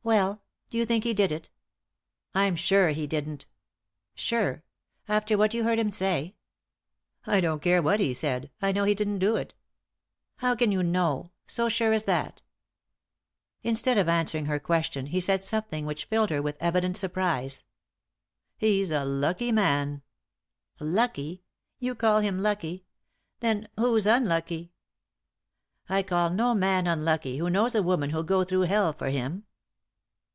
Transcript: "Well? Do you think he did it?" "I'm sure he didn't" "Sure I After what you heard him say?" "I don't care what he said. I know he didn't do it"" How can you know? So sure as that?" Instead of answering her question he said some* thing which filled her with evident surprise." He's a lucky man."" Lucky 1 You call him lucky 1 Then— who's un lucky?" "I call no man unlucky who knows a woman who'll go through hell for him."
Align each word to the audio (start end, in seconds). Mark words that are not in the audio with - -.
"Well? 0.10 0.40
Do 0.70 0.78
you 0.78 0.86
think 0.86 1.04
he 1.04 1.12
did 1.12 1.30
it?" 1.30 1.50
"I'm 2.34 2.56
sure 2.56 2.88
he 2.88 3.06
didn't" 3.06 3.46
"Sure 4.14 4.64
I 5.06 5.16
After 5.16 5.36
what 5.36 5.52
you 5.52 5.62
heard 5.64 5.78
him 5.78 5.90
say?" 5.90 6.36
"I 7.26 7.42
don't 7.42 7.60
care 7.60 7.82
what 7.82 8.00
he 8.00 8.14
said. 8.14 8.50
I 8.62 8.72
know 8.72 8.84
he 8.84 8.94
didn't 8.94 9.18
do 9.18 9.36
it"" 9.36 9.52
How 10.38 10.54
can 10.56 10.72
you 10.72 10.82
know? 10.82 11.32
So 11.48 11.68
sure 11.68 11.92
as 11.92 12.04
that?" 12.04 12.40
Instead 13.62 13.98
of 13.98 14.08
answering 14.08 14.46
her 14.46 14.58
question 14.58 15.04
he 15.04 15.20
said 15.20 15.44
some* 15.44 15.64
thing 15.64 15.84
which 15.84 16.06
filled 16.06 16.30
her 16.30 16.40
with 16.40 16.56
evident 16.60 16.96
surprise." 16.96 17.62
He's 18.56 18.90
a 18.90 19.04
lucky 19.04 19.52
man."" 19.52 20.00
Lucky 20.80 21.42
1 21.78 21.78
You 21.80 21.94
call 21.94 22.20
him 22.20 22.38
lucky 22.40 22.86
1 23.40 23.40
Then— 23.40 23.68
who's 23.76 24.06
un 24.06 24.24
lucky?" 24.24 24.72
"I 25.90 26.02
call 26.02 26.30
no 26.30 26.54
man 26.54 26.86
unlucky 26.86 27.36
who 27.36 27.50
knows 27.50 27.74
a 27.74 27.82
woman 27.82 28.08
who'll 28.08 28.22
go 28.22 28.44
through 28.44 28.62
hell 28.62 28.94
for 28.94 29.10
him." 29.10 29.44